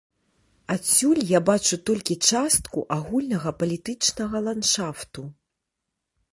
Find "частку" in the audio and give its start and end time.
2.31-2.79